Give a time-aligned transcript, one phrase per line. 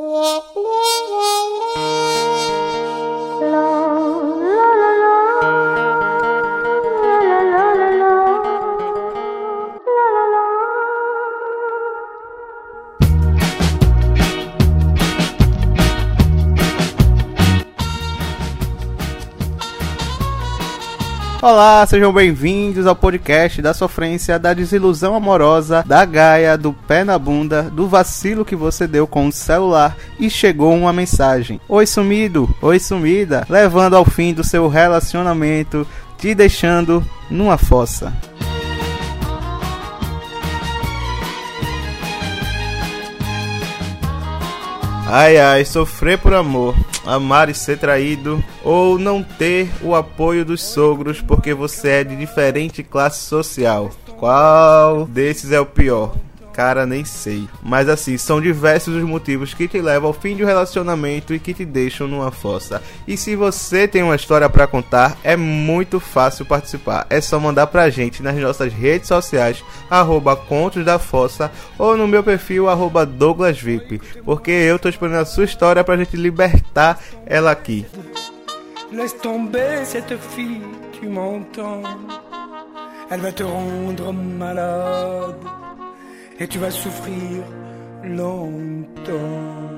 [0.00, 0.79] 我。
[21.42, 27.62] Olá, sejam bem-vindos ao podcast da sofrência, da desilusão amorosa, da gaia, do pé na bunda,
[27.62, 31.58] do vacilo que você deu com o celular e chegou uma mensagem.
[31.66, 35.86] Oi sumido, oi sumida, levando ao fim do seu relacionamento,
[36.18, 38.12] te deixando numa fossa.
[45.12, 46.72] Ai ai, sofrer por amor,
[47.04, 52.14] amar e ser traído, ou não ter o apoio dos sogros porque você é de
[52.14, 53.90] diferente classe social.
[54.20, 56.14] Qual desses é o pior?
[56.60, 57.48] Cara, nem sei.
[57.62, 61.38] Mas assim, são diversos os motivos que te levam ao fim de um relacionamento e
[61.38, 62.82] que te deixam numa fossa.
[63.08, 67.06] E se você tem uma história para contar, é muito fácil participar.
[67.08, 72.06] É só mandar pra gente nas nossas redes sociais, arroba Contos da Fossa, ou no
[72.06, 73.98] meu perfil, arroba DouglasVip.
[74.22, 77.86] Porque eu tô esperando a sua história pra gente libertar ela aqui.
[78.92, 80.60] Laisse tomber cette fille,
[80.92, 81.88] tu m'entends?
[83.10, 85.69] Elle va te rendre malade
[86.40, 87.44] et tu vas souffrir
[88.02, 89.69] longtemps.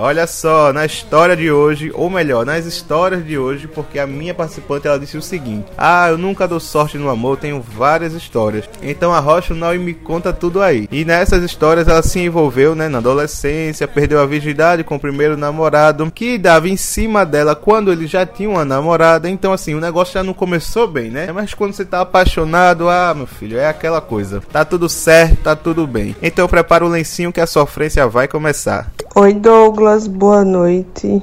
[0.00, 4.32] Olha só, na história de hoje, ou melhor, nas histórias de hoje, porque a minha
[4.32, 8.70] participante ela disse o seguinte: Ah, eu nunca dou sorte no amor, tenho várias histórias.
[8.80, 10.86] Então a Rocha não me conta tudo aí.
[10.92, 15.36] E nessas histórias ela se envolveu, né, na adolescência, perdeu a virgindade com o primeiro
[15.36, 19.28] namorado, que dava em cima dela quando ele já tinha uma namorada.
[19.28, 21.32] Então assim, o negócio já não começou bem, né?
[21.32, 24.40] Mas quando você tá apaixonado, ah, meu filho, é aquela coisa.
[24.52, 26.14] Tá tudo certo, tá tudo bem.
[26.22, 28.92] Então prepara o lencinho que a sofrência vai começar.
[29.20, 31.20] Oi Douglas, boa noite.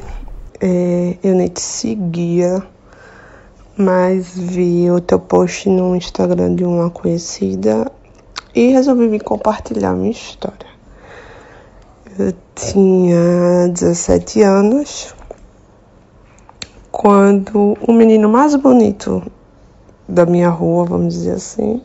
[0.59, 2.61] É, eu nem te seguia,
[3.77, 7.89] mas vi o teu post no Instagram de uma conhecida
[8.53, 10.67] e resolvi me compartilhar minha história.
[12.20, 15.15] Eu tinha 17 anos
[16.91, 19.23] quando o menino mais bonito
[20.05, 21.81] da minha rua, vamos dizer assim,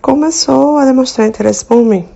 [0.00, 2.08] começou a demonstrar interesse por mim.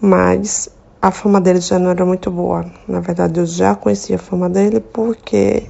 [0.00, 0.73] Mas
[1.04, 2.64] a fama dele já não era muito boa.
[2.88, 5.68] Na verdade, eu já conhecia a fama dele porque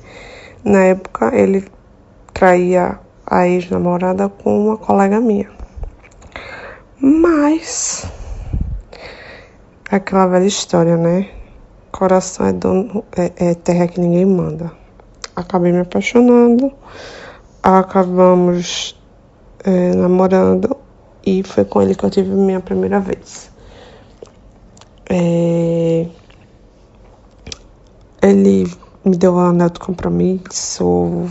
[0.65, 1.65] na época ele
[2.33, 5.51] traía a ex-namorada com uma colega minha.
[7.01, 8.07] Mas
[9.91, 11.29] aquela velha história, né?
[11.91, 14.71] Coração é, dono, é, é terra que ninguém manda.
[15.35, 16.73] Acabei me apaixonando,
[17.61, 18.97] acabamos
[19.65, 20.77] é, namorando
[21.27, 23.53] e foi com ele que eu tive minha primeira vez.
[25.11, 26.07] É...
[28.23, 28.67] Ele
[29.05, 31.29] me deu o anel de compromisso,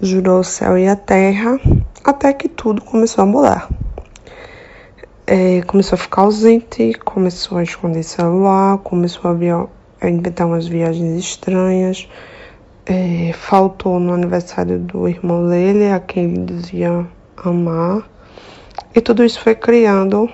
[0.00, 1.60] jurou o céu e a terra,
[2.04, 3.68] até que tudo começou a mudar.
[5.24, 9.66] É, começou a ficar ausente, começou a esconder celular, começou a, via
[10.00, 12.08] a inventar umas viagens estranhas.
[12.84, 17.06] É, faltou no aniversário do irmão dele, a quem ele dizia
[17.36, 18.02] amar.
[18.92, 20.28] E tudo isso foi criando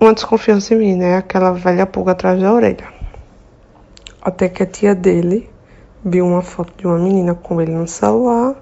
[0.00, 1.16] uma desconfiança em mim, né?
[1.16, 2.88] Aquela velha pulga atrás da orelha.
[4.20, 5.50] Até que a tia dele
[6.04, 8.54] viu uma foto de uma menina com ele no celular,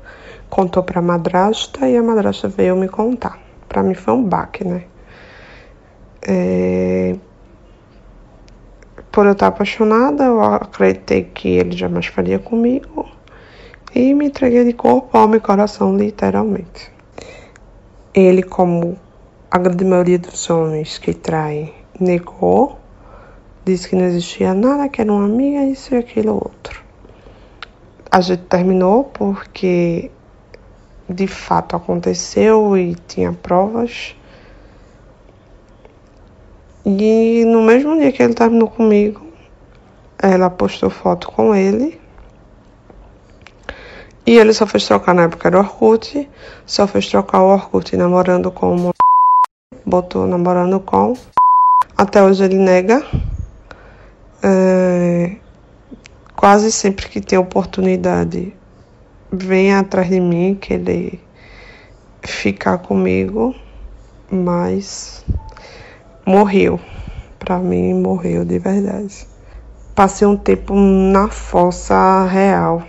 [0.48, 3.38] contou pra madrasta e a madrasta veio me contar.
[3.69, 4.84] Pra mim foi um baque, né?
[6.22, 7.16] É...
[9.10, 13.09] Por eu estar apaixonada, eu acreditei que ele jamais faria comigo
[13.94, 16.92] e me entreguei de corpo, alma e coração, literalmente.
[18.14, 18.97] Ele, como
[19.50, 22.78] a grande maioria dos homens que traem negou,
[23.64, 26.84] disse que não existia nada, que era uma amiga, isso e aquilo outro.
[28.10, 30.10] A gente terminou porque
[31.08, 34.14] de fato aconteceu e tinha provas.
[36.86, 39.26] E no mesmo dia que ele terminou comigo,
[40.22, 42.00] ela postou foto com ele.
[44.24, 46.28] E ele só fez trocar na época do Orkut,
[46.64, 48.92] só fez trocar o Orkut namorando com uma
[49.91, 51.15] botou namorando com.
[51.98, 53.04] Até hoje ele nega.
[54.42, 55.37] É,
[56.34, 58.54] quase sempre que tem oportunidade,
[59.31, 61.21] vem atrás de mim querer
[62.22, 63.54] ficar comigo,
[64.31, 65.25] mas
[66.25, 66.81] morreu.
[67.39, 69.27] Pra mim, morreu de verdade.
[69.95, 72.83] Passei um tempo na fossa real.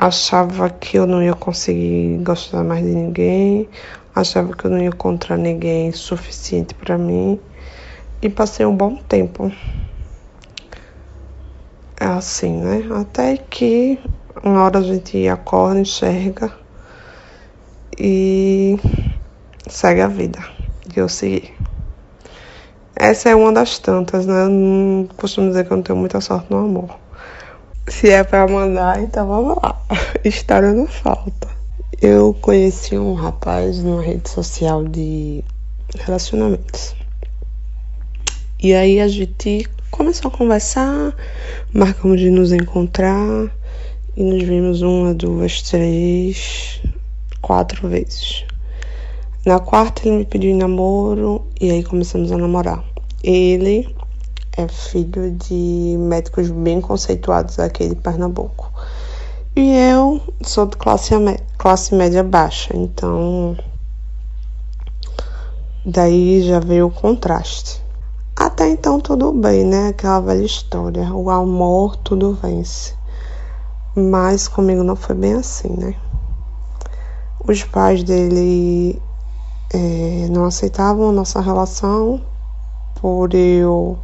[0.00, 3.68] Achava que eu não ia conseguir gostar mais de ninguém,
[4.14, 7.38] achava que eu não ia encontrar ninguém suficiente para mim.
[8.22, 9.52] e passei um bom tempo.
[12.00, 12.82] É assim, né?
[12.98, 13.98] Até que
[14.42, 16.50] uma hora a gente acorda, enxerga
[17.98, 18.78] e
[19.68, 20.38] segue a vida.
[20.96, 21.52] E eu segui.
[22.96, 24.44] Essa é uma das tantas, né?
[24.44, 26.98] Eu não costumo dizer que eu não tenho muita sorte no amor.
[27.90, 29.82] Se é para mandar, então vamos lá.
[30.24, 31.48] História não falta.
[32.00, 35.44] Eu conheci um rapaz numa rede social de
[35.98, 36.94] relacionamentos.
[38.62, 41.14] E aí a gente começou a conversar,
[41.74, 43.50] marcamos de nos encontrar
[44.16, 46.80] e nos vimos uma, duas, três,
[47.42, 48.44] quatro vezes.
[49.44, 52.84] Na quarta ele me pediu namoro e aí começamos a namorar.
[53.22, 53.92] Ele
[54.56, 58.72] é filho de médicos bem conceituados aqui de Pernambuco.
[59.56, 61.14] E eu sou de classe,
[61.58, 63.56] classe média baixa, então
[65.84, 67.82] daí já veio o contraste.
[68.36, 69.88] Até então tudo bem, né?
[69.88, 71.12] Aquela velha história.
[71.12, 72.94] O amor tudo vence.
[73.94, 75.94] Mas comigo não foi bem assim, né?
[77.46, 79.00] Os pais dele
[79.74, 82.20] é, não aceitavam nossa relação
[83.00, 83.98] por eu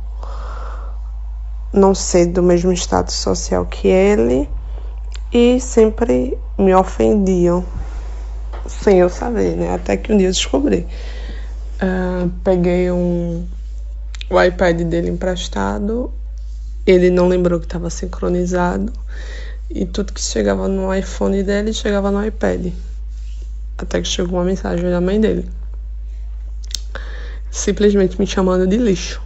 [1.72, 4.48] não ser do mesmo status social que ele
[5.32, 7.64] e sempre me ofendiam
[8.68, 9.74] sem eu saber, né?
[9.74, 10.86] Até que um dia eu descobri.
[11.76, 13.46] Uh, peguei um,
[14.30, 16.12] o iPad dele emprestado,
[16.86, 18.92] ele não lembrou que estava sincronizado
[19.70, 22.72] e tudo que chegava no iPhone dele chegava no iPad.
[23.78, 25.48] Até que chegou uma mensagem da mãe dele,
[27.50, 29.22] simplesmente me chamando de lixo,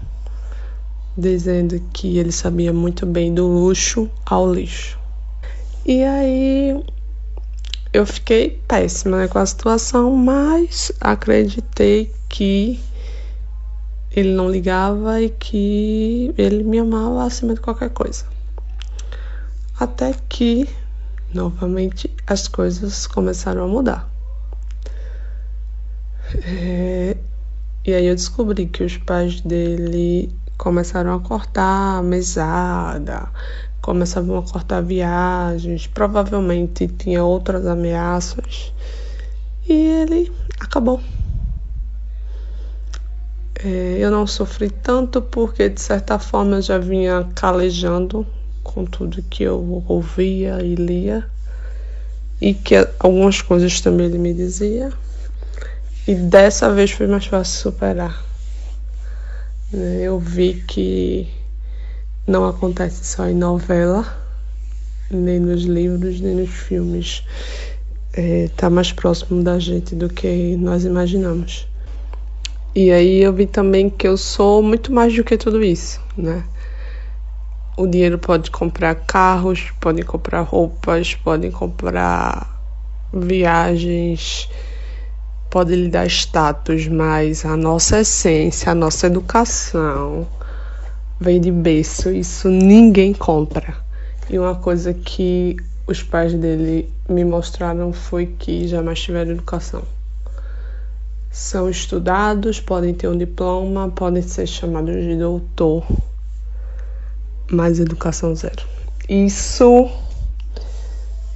[1.17, 4.99] dizendo que ele sabia muito bem do luxo ao lixo.
[5.85, 6.85] E aí
[7.93, 12.81] eu fiquei péssima né, com a situação, mas acreditei que
[14.13, 18.25] ele não ligava e que ele me amava acima de qualquer coisa.
[19.79, 20.69] Até que,
[21.33, 24.11] novamente, as coisas começaram a mudar.
[26.45, 27.17] É,
[27.85, 30.31] e aí eu descobri que os pais dele
[30.61, 33.27] começaram a cortar a mesada,
[33.81, 38.71] começavam a cortar viagens, provavelmente tinha outras ameaças.
[39.67, 40.31] E ele
[40.61, 41.01] acabou.
[43.65, 48.27] É, eu não sofri tanto porque, de certa forma, eu já vinha calejando
[48.63, 51.27] com tudo que eu ouvia e lia,
[52.39, 54.93] e que algumas coisas também ele me dizia.
[56.07, 58.30] E dessa vez foi mais fácil superar.
[59.73, 61.29] Eu vi que
[62.27, 64.05] não acontece só em novela,
[65.09, 67.23] nem nos livros, nem nos filmes.
[68.13, 71.69] Está é, mais próximo da gente do que nós imaginamos.
[72.75, 76.45] E aí eu vi também que eu sou muito mais do que tudo isso, né?
[77.77, 82.61] O dinheiro pode comprar carros, pode comprar roupas, pode comprar
[83.13, 84.49] viagens,
[85.51, 90.27] pode lhe dar status, mas a nossa essência, a nossa educação
[91.21, 92.11] vem de berço.
[92.11, 93.75] Isso ninguém compra.
[94.29, 95.57] E uma coisa que
[95.87, 99.83] os pais dele me mostraram foi que jamais tiveram educação
[101.31, 105.87] são estudados, podem ter um diploma, podem ser chamados de doutor,
[107.51, 108.67] mas educação zero.
[109.09, 109.89] Isso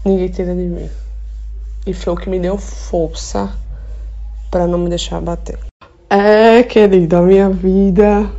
[0.04, 0.90] ninguém tira de mim.
[1.86, 3.52] E foi o que me deu força
[4.54, 5.58] para não me deixar bater.
[6.08, 8.30] É, querida, a minha vida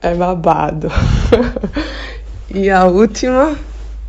[0.00, 0.88] é babado.
[2.48, 3.58] e a última,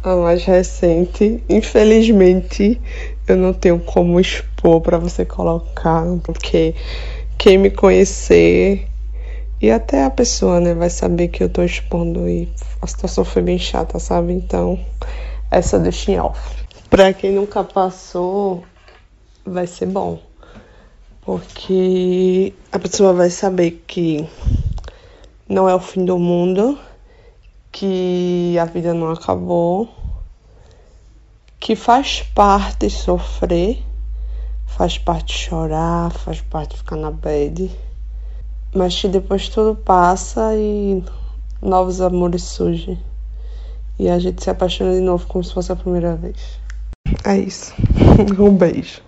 [0.02, 2.80] a mais recente, infelizmente,
[3.28, 6.74] eu não tenho como expor para você colocar, porque
[7.38, 8.88] quem me conhecer
[9.62, 12.48] e até a pessoa, né, vai saber que eu tô expondo e
[12.82, 14.32] a situação foi bem chata, sabe?
[14.32, 14.80] Então,
[15.52, 16.40] essa deixa em off.
[16.90, 18.64] Pra quem nunca passou,
[19.46, 20.32] vai ser bom.
[21.26, 24.28] Porque a pessoa vai saber que
[25.48, 26.78] não é o fim do mundo,
[27.72, 29.90] que a vida não acabou
[31.64, 33.82] que faz parte sofrer,
[34.66, 37.72] faz parte chorar, faz parte ficar na bed,
[38.76, 41.02] mas que depois tudo passa e
[41.62, 43.00] novos amores surgem
[43.98, 46.60] e a gente se apaixona de novo como se fosse a primeira vez.
[47.24, 47.74] É isso.
[48.38, 49.02] um beijo.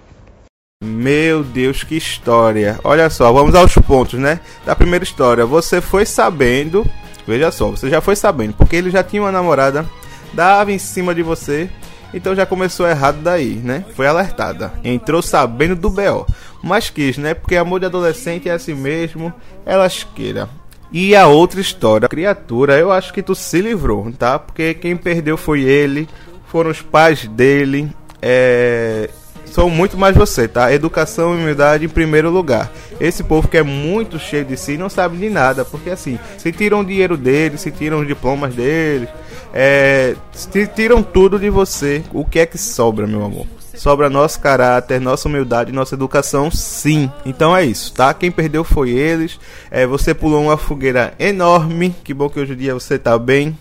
[0.84, 2.80] Meu Deus, que história.
[2.84, 4.40] Olha só, vamos aos pontos, né?
[4.66, 5.46] Da primeira história.
[5.46, 6.86] Você foi sabendo.
[7.28, 9.90] Veja só, você já foi sabendo, porque ele já tinha uma namorada,
[10.32, 11.70] dava em cima de você
[12.16, 13.84] então já começou errado daí, né?
[13.94, 14.72] Foi alertada.
[14.86, 16.26] Entrou sabendo do BO.
[16.64, 17.34] Mas quis, né?
[17.34, 19.34] Porque amor de adolescente é assim mesmo.
[19.66, 20.48] Elas queiram.
[20.94, 24.40] E a outra história, criatura, eu acho que tu se livrou, tá?
[24.40, 26.08] Porque quem perdeu foi ele,
[26.48, 27.92] foram os pais dele,
[28.22, 29.10] é...
[29.46, 30.72] são muito mais você, tá?
[30.74, 32.72] Educação e humildade em primeiro lugar.
[33.00, 36.52] Esse povo que é muito cheio de si não sabe de nada, porque assim, se
[36.52, 39.08] tiram o dinheiro dele, se tiram os diplomas dele,
[39.54, 40.16] é...
[40.32, 43.48] se tiram tudo de você, o que é que sobra, meu amor?
[43.76, 47.12] sobra nosso caráter, nossa humildade, nossa educação, sim.
[47.26, 48.14] Então é isso, tá?
[48.14, 49.40] Quem perdeu foi eles.
[49.70, 51.94] É, você pulou uma fogueira enorme.
[52.04, 53.56] Que bom que hoje em dia você tá bem.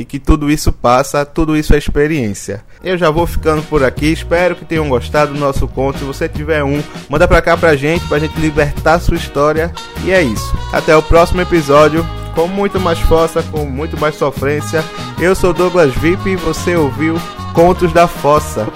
[0.00, 2.64] E que tudo isso passa, tudo isso é experiência.
[2.82, 5.98] Eu já vou ficando por aqui, espero que tenham gostado do nosso conto.
[5.98, 9.70] Se você tiver um, manda pra cá pra gente, pra gente libertar sua história.
[10.02, 10.56] E é isso.
[10.72, 12.02] Até o próximo episódio,
[12.34, 14.82] com muito mais força, com muito mais sofrência.
[15.20, 17.16] Eu sou Douglas VIP e você ouviu
[17.52, 18.66] Contos da Fossa.